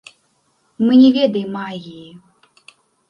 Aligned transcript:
Мы 0.87 0.95
не 1.01 1.11
ведаем 1.17 1.49
магіі. 1.59 2.09